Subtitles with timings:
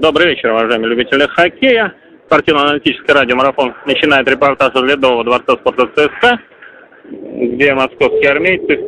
[0.00, 1.92] Добрый вечер, уважаемые любители хоккея.
[2.24, 6.40] Спортивно-аналитическое радио «Марафон» начинает репортаж из Ледового дворца спорта ЦСКА,
[7.04, 8.80] где московские армейцы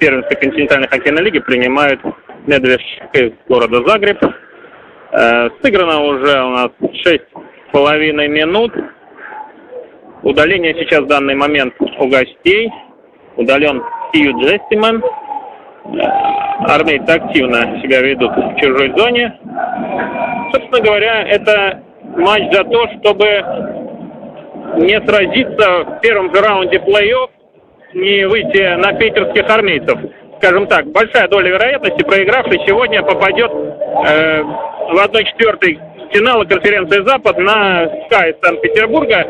[0.00, 2.00] в континентальной хоккейной лиги принимают
[2.48, 4.18] Медвежчик из города Загреб.
[5.12, 6.70] Э, сыграно уже у нас
[7.04, 7.28] шесть
[7.68, 8.72] с половиной минут.
[10.24, 12.68] Удаление сейчас в данный момент у гостей.
[13.36, 15.00] Удален Стью Джестиман.
[16.68, 19.38] Армейцы активно себя ведут в чужой зоне.
[20.52, 21.80] Собственно говоря, это
[22.16, 23.26] матч за то, чтобы
[24.78, 27.28] не сразиться в первом же раунде плей-офф,
[27.94, 29.98] не выйти на питерских армейцев.
[30.38, 37.84] Скажем так, большая доля вероятности, проигравший сегодня попадет э, в 1-4 финала конференции «Запад» на
[37.84, 39.26] Sky Санкт-Петербурга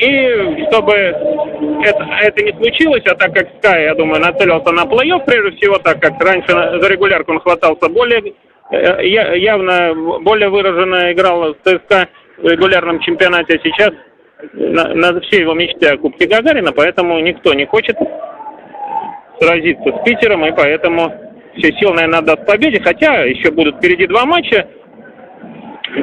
[0.00, 5.24] и чтобы это, это не случилось, а так как Sky, я думаю, нацелился на плей-офф,
[5.26, 8.34] прежде всего, так как раньше за регулярку он хватался более
[8.70, 13.90] э, явно более выраженно играл в ЦСКА в регулярном чемпионате, а сейчас
[14.54, 17.96] на, на все его мечты о Кубке Гагарина, поэтому никто не хочет
[19.38, 21.12] сразиться с Питером, и поэтому
[21.56, 24.66] все сил, наверное, отдаст победе, хотя еще будут впереди два матча,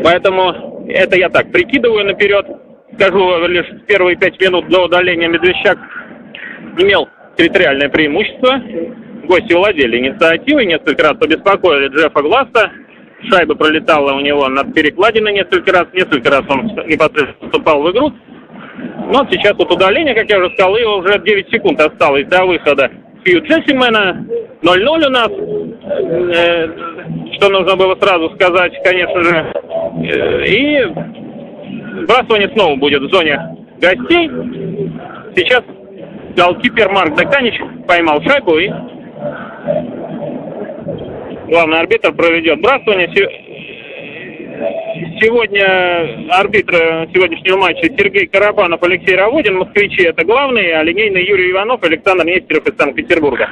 [0.03, 2.45] поэтому это я так прикидываю наперед.
[2.95, 5.77] Скажу лишь первые пять минут до удаления Медвещак
[6.77, 8.61] имел территориальное преимущество.
[9.25, 12.71] Гости владели инициативой, несколько раз побеспокоили Джеффа Гласса.
[13.29, 18.13] Шайба пролетала у него над перекладиной несколько раз, несколько раз он непосредственно вступал в игру.
[19.11, 22.89] Но сейчас вот удаление, как я уже сказал, и уже 9 секунд осталось до выхода
[23.25, 24.25] Фью Джессимена.
[24.61, 25.29] 0-0 у нас.
[25.29, 26.67] Э,
[27.33, 29.53] что нужно было сразу сказать, конечно же.
[30.03, 31.26] Э, и
[32.03, 33.39] Сбрасывание снова будет в зоне
[33.79, 34.29] гостей.
[35.35, 35.63] Сейчас
[36.35, 38.69] голкипер Марк Даканич поймал шайбу и
[41.47, 43.07] главный арбитр проведет сбрасывание.
[45.21, 51.83] Сегодня арбитры сегодняшнего матча Сергей Карабанов, Алексей Раводин, москвичи это главные, а линейный Юрий Иванов,
[51.83, 53.49] Александр Нестеров из Санкт-Петербурга.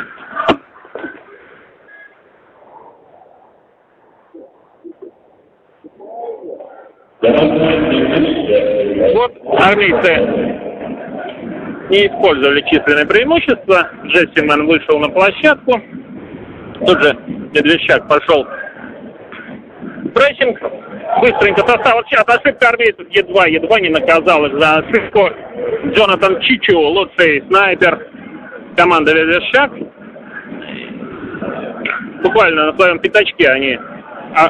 [9.13, 10.65] Вот армейцы
[11.89, 13.89] не использовали численное преимущество.
[14.05, 15.81] Джессиман вышел на площадку.
[16.85, 17.17] Тут же
[17.53, 18.45] Медвещак пошел
[20.13, 20.59] прессинг.
[21.21, 22.03] Быстренько состав.
[22.09, 25.29] Сейчас ошибка армейцев едва, едва не наказал за ошибку.
[25.93, 28.07] Джонатан Чичу, лучший снайпер
[28.75, 29.71] команды Медвещак.
[32.23, 33.79] Буквально на своем пятачке они
[34.35, 34.49] а,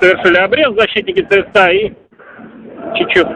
[0.00, 1.92] совершили обрез защитники ЦСКА и
[2.94, 3.26] Чичу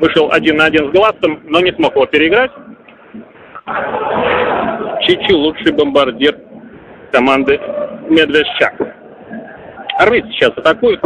[0.00, 2.50] вышел один на один с Гластом, но не смог его переиграть.
[5.02, 6.38] Чичу лучший бомбардир
[7.12, 7.60] команды
[8.08, 8.74] Медвежчак.
[9.98, 11.00] Армейцы сейчас атакуют.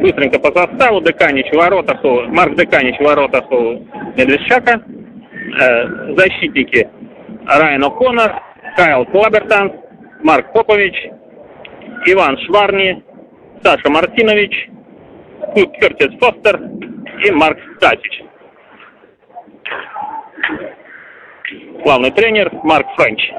[0.00, 1.00] Быстренько по составу.
[1.00, 2.22] Деканич в воротах у...
[2.28, 3.86] Марк Деканич в воротах у
[4.16, 4.82] Медвежчака.
[5.60, 6.88] Э, защитники
[7.46, 8.32] Райан О'Коннор,
[8.76, 9.72] Кайл Клабертанс,
[10.22, 10.94] Марк Попович,
[12.06, 13.02] Иван Шварни,
[13.62, 14.70] Саша Мартинович,
[15.52, 16.60] Кертис Фостер
[17.24, 18.22] и Марк Статич.
[21.84, 23.30] Главный тренер Марк Френч.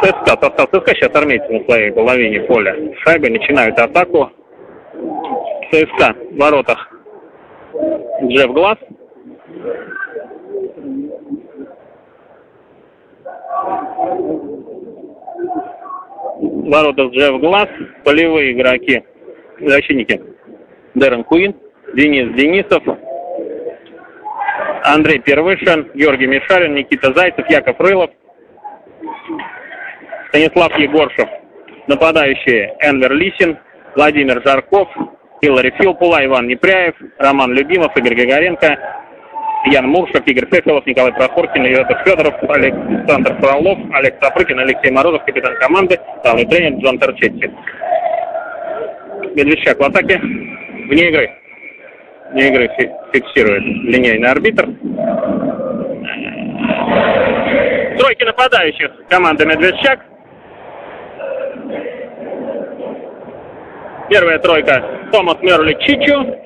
[0.00, 2.74] ЦСКА, состав ЦСКА сейчас армейцы на своей половине поля.
[3.00, 4.30] Шайбы начинают атаку.
[5.72, 6.88] ЦСКА в воротах.
[8.22, 8.78] Джефф Глаз.
[16.68, 17.68] Воротах Джефф Глаз,
[18.04, 19.02] полевые игроки,
[19.60, 20.20] защитники.
[20.94, 21.54] Дэрон Куин,
[21.94, 22.82] Денис Денисов,
[24.84, 28.10] Андрей Первышин, Георгий Мишарин, Никита Зайцев, Яков Рылов,
[30.28, 31.28] Станислав Егоршев,
[31.86, 33.58] нападающие Энвер Лисин,
[33.94, 34.88] Владимир Жарков,
[35.42, 38.97] Хиллари Филпула, Иван Непряев, Роман Любимов, Игорь Григоренко,
[39.72, 45.54] Ян Муршев, Игорь Фефилов, Николай Прохоркин, Иватов Федоров, Александр Фролов, Олег Сапрыкин, Алексей Морозов, капитан
[45.56, 47.50] команды, главный тренер Джон Торчетти.
[49.34, 51.30] Медведчак в атаке, вне игры.
[52.32, 52.70] Вне игры
[53.12, 54.66] фиксирует линейный арбитр.
[57.98, 60.00] Тройки нападающих команды Медведчак.
[64.08, 64.82] Первая тройка
[65.12, 66.36] Томас Мерли Чичу.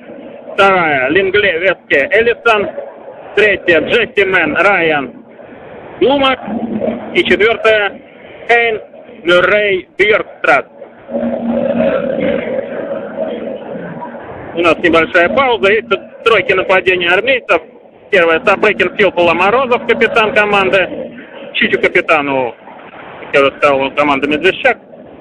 [0.53, 2.82] Вторая Лингле Веске Элисон.
[3.35, 5.11] Третья Джесси Мэн Райан
[5.99, 6.39] Блумак.
[7.15, 7.99] И четвертая
[8.47, 8.81] Хейн
[9.23, 10.67] Мюррей Бьеркстрат.
[14.55, 15.71] У нас небольшая пауза.
[15.71, 15.87] Есть
[16.23, 17.61] тройки нападения армейцев.
[18.11, 20.87] Первое Сабрыкин Филпола Морозов, капитан команды.
[21.53, 22.53] Чичу капитану,
[23.25, 24.77] как я уже сказал, команда Медвежчак.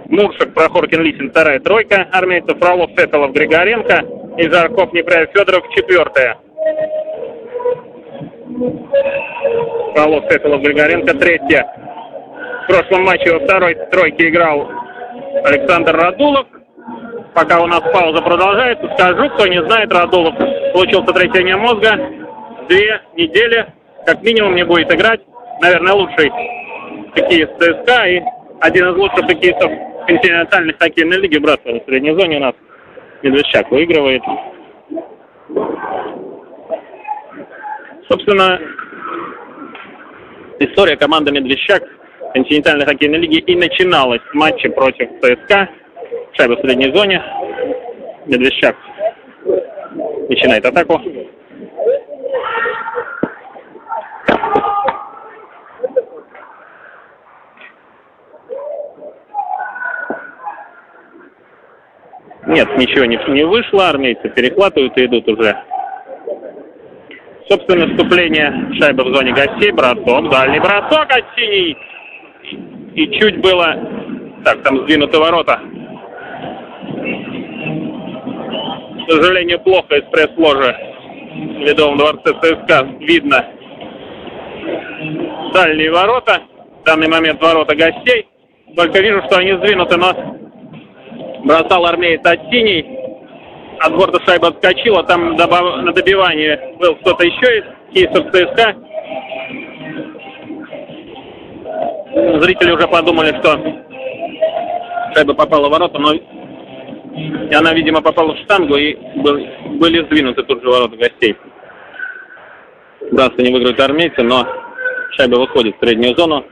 [0.08, 2.58] Муршик, Прохоркин, Лисин, вторая тройка армейцев.
[2.58, 4.04] Фролов, Сетолов, Григоренко.
[4.36, 6.36] И Жарков, Неправев, Федоров, четвертая.
[9.94, 11.66] Фролов, Сетолов, Григоренко, третья.
[12.64, 14.70] В прошлом матче во второй тройке играл
[15.44, 16.46] Александр Радулов.
[17.34, 20.34] Пока у нас пауза продолжается, скажу, кто не знает, Радулов
[20.72, 21.98] получил сотрясение мозга.
[22.68, 23.66] Две недели,
[24.06, 25.20] как минимум, не будет играть.
[25.60, 26.30] Наверное, лучший
[27.14, 28.22] хоккеист ЦСКА и
[28.60, 29.72] один из лучших хоккеистов
[30.06, 32.54] континентальной хоккейной лиги бросил в средней зоне у нас.
[33.22, 34.22] Медведчак выигрывает.
[38.08, 38.60] Собственно,
[40.58, 41.82] история команды Медведчак
[42.34, 45.68] континентальной хоккейной лиги и начиналась в матче против ЦСКА.
[46.32, 47.22] Шайба в средней зоне.
[48.26, 48.76] Медведчак
[50.28, 51.00] начинает атаку.
[62.46, 65.56] Нет, ничего не, не вышло, армейцы перехватывают и идут уже.
[67.52, 68.50] Собственно, вступление
[68.80, 71.76] шайбы в зоне гостей, бросок, дальний бросок от синий.
[72.94, 73.76] И чуть было...
[74.42, 75.60] Так, там сдвинуты ворота.
[79.06, 80.74] К сожалению, плохо из пресс-ложи
[81.34, 83.44] в Ледовом дворце ЦСКА видно
[85.52, 86.40] дальние ворота.
[86.80, 88.28] В данный момент ворота гостей.
[88.74, 90.14] Только вижу, что они сдвинуты, но
[91.44, 93.01] бросал армеец от синий.
[93.84, 98.76] От борта шайба отскочила, там на добивании был кто-то еще из кейсов ЦСКА.
[102.40, 103.58] Зрители уже подумали, что
[105.14, 109.40] шайба попала в ворота, но и она, видимо, попала в штангу и был,
[109.80, 111.36] были сдвинуты тут же ворота гостей.
[113.10, 114.46] Братство не выиграют армейцы, но
[115.16, 116.44] шайба выходит в среднюю зону.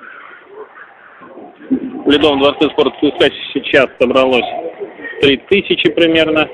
[2.05, 2.97] В Ледовом дворце спорта
[3.53, 4.45] сейчас собралось
[5.23, 6.49] 3000 примерно.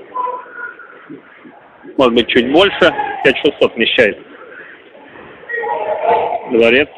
[1.96, 2.94] Может быть, чуть больше.
[3.24, 4.18] 5600 вмещает
[6.50, 6.88] дворец.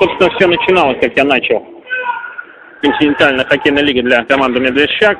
[0.00, 1.66] Собственно, все начиналось, как я начал.
[2.82, 5.18] Континентальная хоккейная лига для команды «Медвежчак».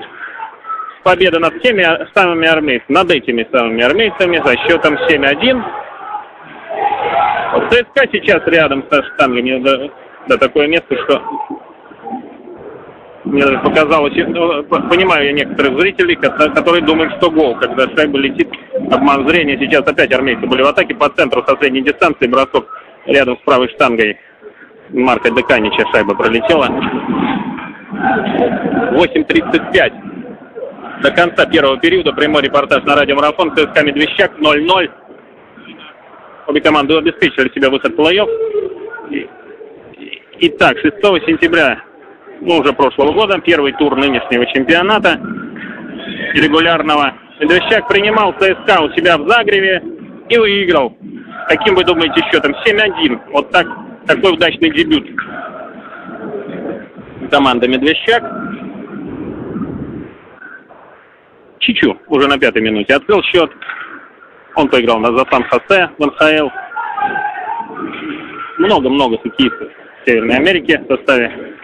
[1.02, 1.82] Победа над всеми
[2.14, 5.62] самыми армейцами, над этими самыми армейцами за счетом 7-1.
[7.70, 9.90] ЦСКА сейчас рядом со штангами, да,
[10.28, 11.22] да, такое место, что
[13.28, 18.48] мне даже показалось, ну, понимаю я некоторых зрителей, которые думают, что гол, когда шайба летит,
[18.90, 19.58] обман зрения.
[19.58, 22.66] Сейчас опять армейцы были в атаке по центру со средней дистанции, бросок
[23.06, 24.18] рядом с правой штангой
[24.90, 26.68] Марка Деканича шайба пролетела.
[28.92, 29.92] 8.35
[31.02, 32.12] до конца первого периода.
[32.12, 34.90] Прямой репортаж на радиомарафон ЦСКА Медвещак 0-0.
[36.46, 38.28] Обе команды обеспечили себя выход плей-офф.
[40.40, 40.96] Итак, 6
[41.26, 41.82] сентября
[42.40, 45.20] ну, уже прошлого года, первый тур нынешнего чемпионата
[46.34, 47.14] регулярного.
[47.40, 49.82] Медвежчак принимал ЦСКА у себя в Загреве
[50.28, 50.96] и выиграл.
[51.48, 52.54] Каким вы думаете счетом?
[52.66, 53.20] 7-1.
[53.32, 53.66] Вот так,
[54.06, 55.06] такой удачный дебют
[57.30, 58.22] команда Медвежчак.
[61.60, 63.50] Чичу уже на пятой минуте открыл счет.
[64.54, 66.48] Он поиграл на Засан Хосе в НХЛ.
[68.58, 71.56] Много-много хоккеистов в Северной Америке в составе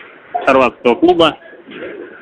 [0.44, 1.36] хорватского клуба.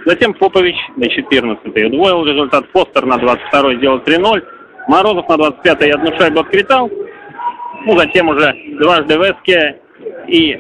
[0.05, 2.65] Затем Попович на 14-й удвоил результат.
[2.73, 4.43] Фостер на 22-й сделал 3-0.
[4.89, 6.91] Морозов на 25-й одну шайбу откритал.
[7.87, 9.81] Ну, затем уже дважды Веске
[10.27, 10.59] и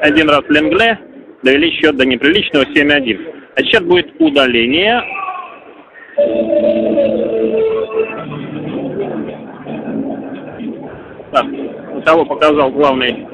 [0.00, 0.98] один раз Ленгле
[1.42, 3.34] довели счет до неприличного 7-1.
[3.56, 5.02] А сейчас будет удаление.
[11.32, 11.46] Так,
[12.04, 13.26] того показал главный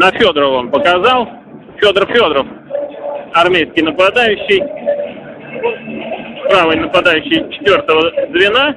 [0.00, 1.28] на Федорова он показал.
[1.76, 2.46] Федор Федоров,
[3.34, 4.62] армейский нападающий,
[6.48, 8.74] правый нападающий четвертого звена.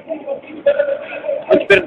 [1.48, 1.84] А теперь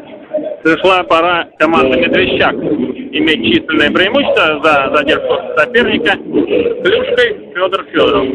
[0.63, 6.17] пришла пора команды Медвещак иметь численное преимущество за задержку соперника.
[6.83, 8.27] Клюшкой Федор Федоров.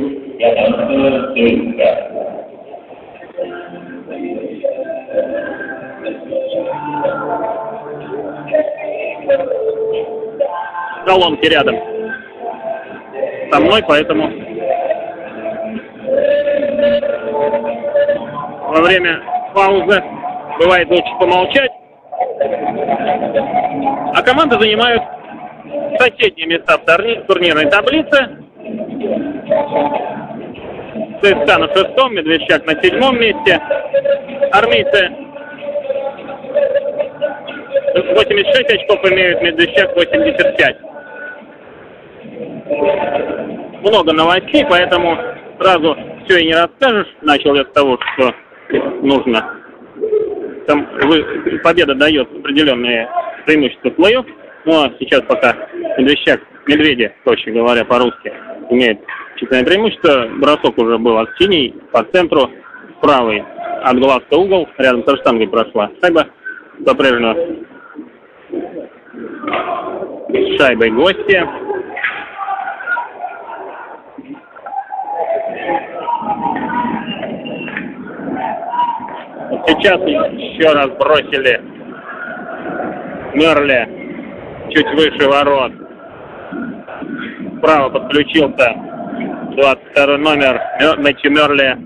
[11.05, 11.75] Колонки рядом
[13.51, 14.31] со мной, поэтому
[18.69, 19.21] во время
[19.53, 20.03] паузы
[20.59, 21.71] бывает лучше помолчать.
[24.13, 25.01] А команды занимают
[25.99, 28.37] соседние места в турнирной таблице.
[31.21, 33.59] ЦСКА на шестом, Медведчак на седьмом месте.
[34.53, 35.11] Армейцы
[37.93, 40.90] 86 очков имеют, Медведчак 85.
[43.81, 45.17] Много новостей, поэтому
[45.59, 47.07] сразу все и не расскажешь.
[47.21, 48.33] Начал я с того, что
[49.01, 49.57] нужно.
[50.67, 50.87] Там
[51.63, 53.09] победа дает определенные
[53.45, 54.25] преимущества в плей-офф.
[54.65, 55.55] Ну а сейчас пока
[55.97, 58.31] Медведчак, Медведи, точно говоря по-русски,
[58.69, 58.99] имеет
[59.37, 60.29] численное преимущество.
[60.37, 62.49] Бросок уже был от синий по центру,
[63.01, 63.43] правый
[63.83, 66.27] от глазка угол, рядом со штангой прошла шайба
[66.85, 67.65] по-прежнему
[70.57, 71.60] шайбой гости.
[79.71, 81.61] Сейчас еще раз бросили
[83.33, 83.87] Мерли
[84.69, 85.71] чуть выше ворот.
[87.57, 88.75] Справа подключился
[89.55, 90.61] 22 номер
[90.97, 91.77] Мэтью Мерли.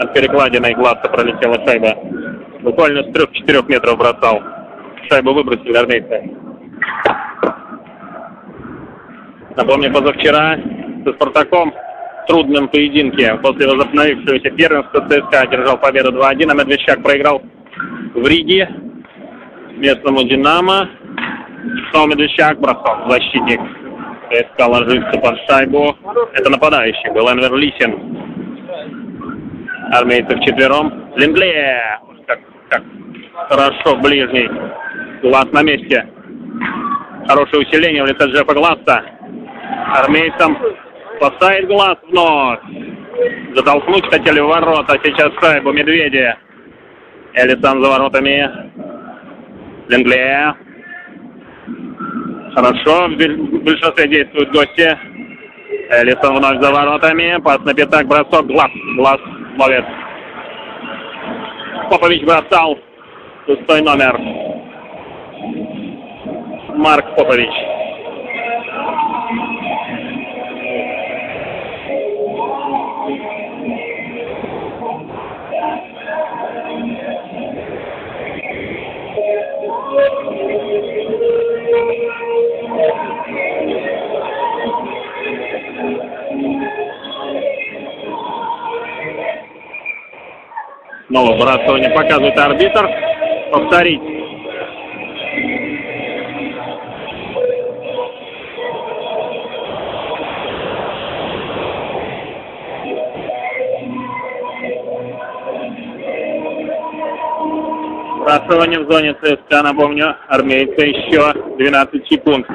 [0.00, 1.96] От перекладиной гладко пролетела шайба.
[2.60, 4.42] Буквально с 3-4 метров бросал.
[5.08, 6.30] Шайбу выбросили армейцы.
[9.56, 10.58] Напомню, позавчера
[11.04, 11.72] со Спартаком
[12.26, 17.42] трудном поединке после возобновившегося первенства ЦСКА одержал победу 2-1, а Медведчак проиграл
[18.14, 18.68] в Риге
[19.76, 20.88] местному «Динамо».
[21.90, 23.60] Снова Медведчак, бросок, защитник.
[24.30, 25.96] ЦСКА ложится под шайбу.
[26.34, 28.18] Это нападающий был Энвер Лисин.
[29.92, 31.12] Армейцев четвером.
[31.16, 31.80] Линдле!
[32.26, 32.82] Как, как
[33.48, 34.48] хорошо, ближний.
[35.22, 36.08] Глаз на месте.
[37.28, 39.04] Хорошее усиление в лице Джеффа Гласса.
[39.94, 40.58] Армейцам
[41.16, 42.60] спасает глаз вновь.
[43.54, 44.98] Затолкнуть хотели в ворота.
[45.02, 46.34] Сейчас шайбу Медведи.
[47.34, 48.50] Элисон за воротами.
[49.88, 50.54] Ленгле.
[52.54, 53.08] Хорошо.
[53.08, 54.98] В большинстве действуют гости.
[55.90, 57.40] Элисон вновь за воротами.
[57.42, 58.06] Пас на пятак.
[58.06, 58.46] Бросок.
[58.46, 58.70] Глаз.
[58.96, 59.20] Глаз
[59.58, 59.84] ловит.
[61.90, 62.78] Попович бросал.
[63.46, 64.18] Шестой номер.
[66.76, 67.83] Марк Попович.
[91.14, 92.88] Снова бросание показывает арбитр.
[93.52, 94.13] Повторить.
[108.34, 112.46] Бросание в зоне ЦСКА, напомню, армейцы еще 12 секунд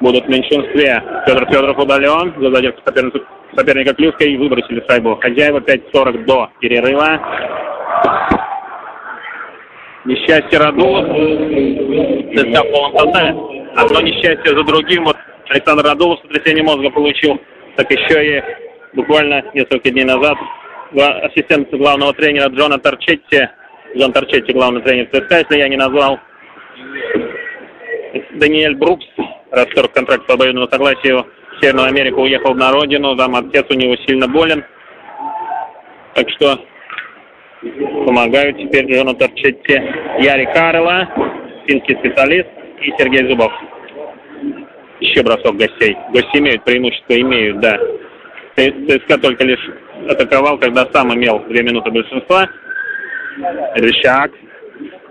[0.00, 1.02] будут в меньшинстве.
[1.26, 3.18] Федор Федоров удален, за задержку соперника,
[3.56, 5.16] соперника Клюска и выбросили шайбу.
[5.16, 7.20] Хозяева 5.40 до перерыва.
[10.04, 11.06] Несчастье Радулов.
[12.36, 13.34] ЦСКА в полном составе.
[13.74, 15.04] Одно несчастье за другим.
[15.04, 15.16] Вот
[15.48, 17.40] Александр Радулов сотрясение мозга получил.
[17.76, 18.42] Так еще и
[18.94, 20.38] буквально несколько дней назад
[20.94, 23.48] ассистент главного тренера Джона Торчетти,
[23.96, 26.18] Джон Торчетти, главный тренер ЦСКА, если я не назвал,
[28.32, 29.06] Даниэль Брукс,
[29.50, 33.96] расторг контракт по обоюдному согласию в Северную Америку, уехал на родину, там отец у него
[34.06, 34.64] сильно болен.
[36.14, 36.58] Так что
[38.06, 39.74] помогают теперь Джону Торчетти
[40.20, 41.08] Яри Карла,
[41.66, 42.48] финский специалист,
[42.82, 43.52] и Сергей Зубов.
[45.00, 45.96] Еще бросок гостей.
[46.10, 47.78] Гости имеют преимущество, имеют, да.
[48.56, 49.70] ЦСКА только лишь
[50.08, 52.48] атаковал, когда сам имел две минуты большинства.
[53.38, 54.32] Рещак,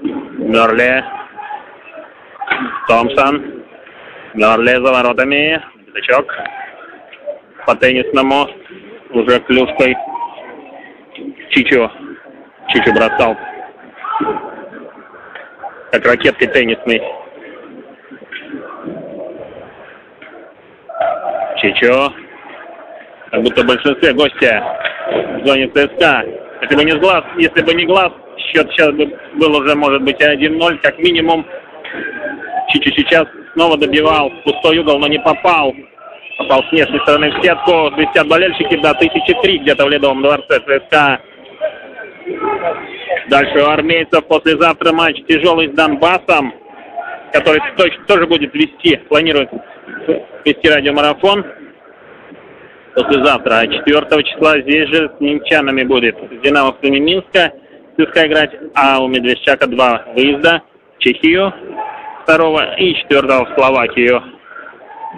[0.01, 1.03] Мерле,
[2.87, 3.63] Томпсон,
[4.33, 6.33] Мерле за воротами, Пятачок
[7.65, 8.47] по теннисному,
[9.11, 9.95] уже клюшкой.
[11.51, 11.89] Чичо
[12.67, 13.37] Чичо бросал.
[15.91, 17.01] Как ракеткой теннисной.
[21.61, 22.13] Чичо.
[23.31, 24.63] Как будто в большинстве гостя
[25.41, 26.46] в зоне ЦСКА.
[26.61, 30.19] Если бы не глаз, если бы не глаз, счет сейчас бы был уже, может быть,
[30.21, 31.45] 1-0, как минимум.
[32.69, 35.73] Чичо сейчас снова добивал пустой угол, но не попал.
[36.37, 37.91] Попал с внешней стороны в сетку.
[37.95, 41.19] Свистят болельщики до тысячи три где-то в Ледовом дворце ЦСКА.
[43.29, 46.53] Дальше у армейцев послезавтра матч тяжелый с Донбассом,
[47.33, 47.61] который
[48.07, 49.49] тоже будет вести, планирует
[50.45, 51.45] вести радиомарафон
[52.97, 53.59] послезавтра.
[53.59, 57.53] А 4 числа здесь же с немчанами будет с динамовцами Минска
[57.97, 60.61] ЦСКА играть, а у Медведчака два выезда
[60.97, 61.53] в Чехию
[62.27, 64.23] 2 и 4 в Словакию.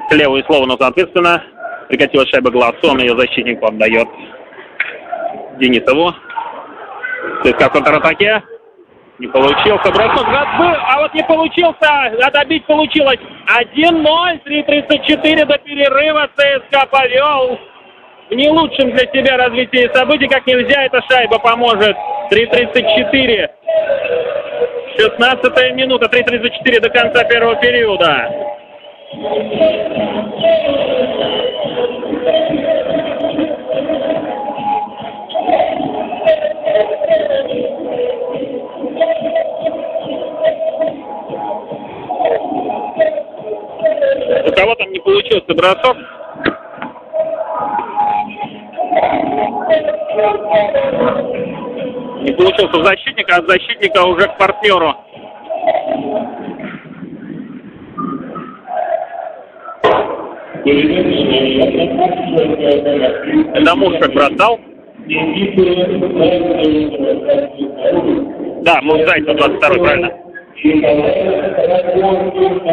[0.10, 1.44] К левую словно, соответственно,
[1.88, 4.08] прикатила шайба Глаз, он ее защитнику отдает.
[5.60, 6.14] Денисову.
[7.44, 8.44] ЦСКА в контратаке.
[9.20, 10.26] Не получился бросок.
[10.28, 11.76] А вот не получился.
[11.82, 13.20] А добить получилось.
[13.76, 14.42] 1-0.
[14.46, 16.30] 3.34 до перерыва.
[16.36, 17.60] ЦСКА повел.
[18.30, 20.28] В не лучшем для себя развитии событий.
[20.28, 21.98] Как нельзя эта шайба поможет.
[22.32, 23.50] 3.34.
[24.98, 26.06] 16 минута.
[26.06, 28.30] 3.34 до конца первого периода.
[45.60, 45.98] Бросок?
[52.22, 54.96] Не получился у защитника, а от защитника уже к партнеру.
[63.54, 64.60] Это муж как бросал?
[68.64, 70.10] Да, муж Зайцев 22 правильно.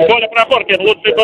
[0.09, 1.15] Коля Прохоркин, лучший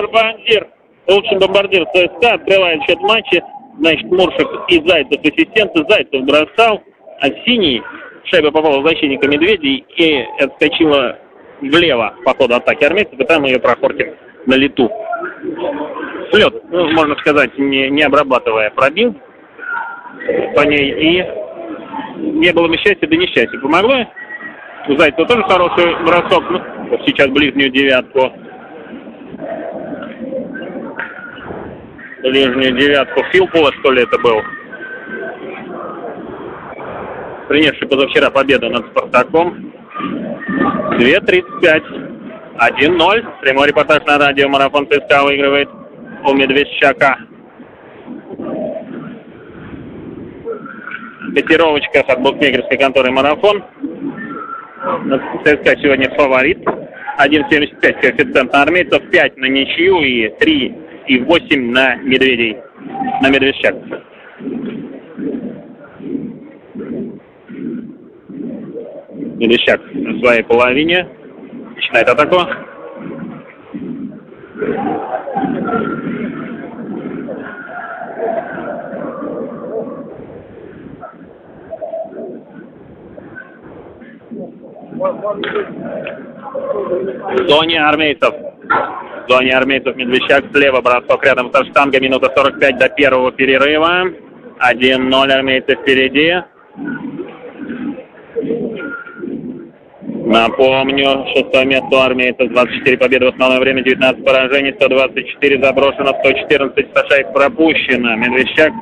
[1.07, 3.43] бомбардир, лучший бомбардир ЦСКА, открывает счет матча.
[3.79, 5.85] Значит, Муршик и Зайцев ассистенты.
[5.89, 6.83] Зайцев бросал,
[7.21, 7.83] а синий
[8.25, 11.19] шайба попала в защитника Медведей и отскочила
[11.61, 14.15] влево по ходу атаки армейцев, и там ее Прохоркин
[14.47, 14.91] на лету.
[16.33, 19.15] Слет, ну, можно сказать, не, не обрабатывая, пробил
[20.55, 21.27] по ней, и
[22.19, 23.59] не было бы счастья, да несчастья.
[23.61, 24.07] Помогло
[24.89, 26.45] у Зайцева тоже хороший бросок.
[26.51, 28.33] Ну, сейчас ближнюю девятку.
[32.23, 33.25] Ближнюю девятку.
[33.33, 34.41] Филпова, что ли, это был?
[37.49, 39.73] Принесший позавчера победу над Спартаком.
[40.99, 41.83] 2.35.
[42.59, 43.41] 1-0.
[43.41, 44.49] Прямой репортаж на радио.
[44.49, 45.69] Марафон ЦСКА выигрывает
[46.25, 47.19] у Медведчака.
[51.35, 53.65] Котировочка от букмекерской конторы «Марафон».
[55.45, 56.59] ЦСКА сегодня фаворит.
[57.19, 62.57] 1,75 коэффициент на армейцев, 5 на ничью и 3 и 8 на медведей,
[63.21, 63.75] на медвежчак.
[69.37, 71.09] Медвежчак на своей половине.
[71.75, 72.37] Начинает атаку.
[87.35, 88.35] В армейцев.
[89.29, 92.01] Зоне армейцев Медвещак слева бросок рядом со штангой.
[92.01, 94.13] Минута 45 до первого перерыва.
[94.61, 96.35] 1-0 армейцы впереди.
[100.25, 106.87] Напомню, шестое место у армейцев, 24 победы в основное время, 19 поражений, 124 заброшено, 114
[107.11, 108.17] шайб пропущено.
[108.17, 108.73] Медвещак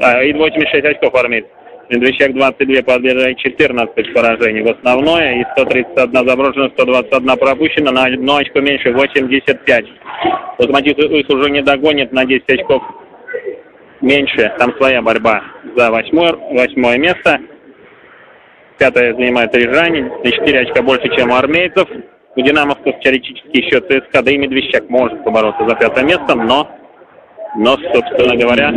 [0.00, 1.50] а, и 86 очков армейцев.
[1.88, 8.60] Медвещак 22 победы, 14 поражений в основное, и 131 заброшена, 121 пропущена, на одно очко
[8.60, 9.84] меньше, 85.
[10.58, 12.82] Локомотив их уже не догонит на 10 очков
[14.00, 15.42] меньше, там своя борьба
[15.76, 17.38] за восьмое, восьмое место.
[18.78, 21.88] Пятое занимает Рижане, на 4 очка больше, чем у армейцев.
[22.34, 26.68] У динамовцев теоретически еще ЦСКА, да и Медвещак может побороться за пятое место, но,
[27.56, 28.70] но собственно говоря,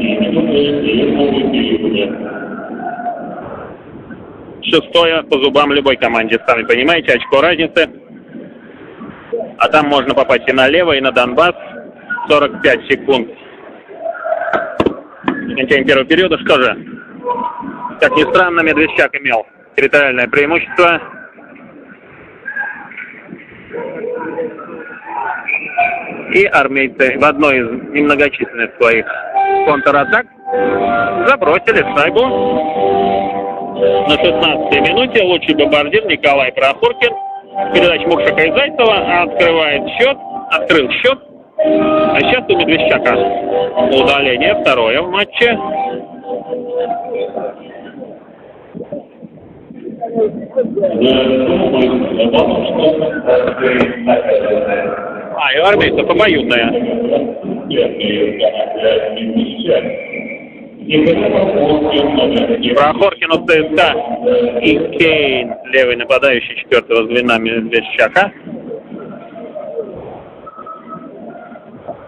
[4.70, 7.90] шестое по зубам любой команде, сами понимаете, очко разницы.
[9.58, 11.56] А там можно попасть и налево, и на Донбасс.
[12.30, 13.28] 45 секунд.
[15.26, 16.38] Окончание первого периода.
[16.40, 16.78] Что же,
[18.00, 21.02] как ни странно, Медвещак имел территориальное преимущество.
[26.34, 29.06] И армейцы в одной из немногочисленных своих
[29.66, 30.28] контратак
[31.28, 33.29] забросили шайбу
[33.80, 37.14] на 16-й минуте лучший бомбардир Николай Прохоркин.
[37.74, 40.18] Передача Мукшака и Зайцева открывает счет,
[40.52, 41.20] открыл счет.
[41.58, 43.16] А сейчас у Медвещака
[43.92, 45.58] удаление второе в матче.
[55.36, 56.70] А, и армейцев обоюдная.
[62.76, 63.94] Прохоркин у ЦСКА
[64.64, 68.34] и Кейн, левый нападающий четвертого звена Медведчака.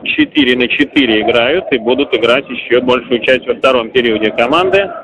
[0.04, 4.91] 4 на 4 играют и будут играть еще большую часть во втором периоде команды.